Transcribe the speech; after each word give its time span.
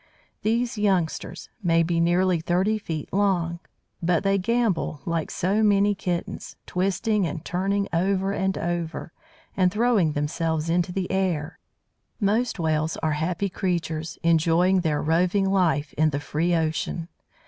These 0.41 0.79
youngsters 0.79 1.47
may 1.61 1.83
be 1.83 1.99
nearly 1.99 2.39
thirty 2.39 2.79
feet 2.79 3.13
long; 3.13 3.59
but 4.01 4.23
they 4.23 4.39
gambol 4.39 4.99
like 5.05 5.29
so 5.29 5.61
many 5.61 5.93
kittens, 5.93 6.55
twisting 6.65 7.27
and 7.27 7.45
turning 7.45 7.87
over 7.93 8.31
and 8.31 8.57
over, 8.57 9.13
and 9.55 9.71
throwing 9.71 10.13
themselves 10.13 10.71
into 10.71 10.91
the 10.91 11.11
air. 11.11 11.59
Most 12.19 12.57
Whales 12.57 12.97
are 13.03 13.11
happy 13.11 13.47
creatures, 13.47 14.17
enjoying 14.23 14.81
their 14.81 15.03
roving 15.03 15.47
life 15.51 15.93
in 15.93 16.09
the 16.09 16.19
free 16.19 16.55
ocean. 16.55 17.07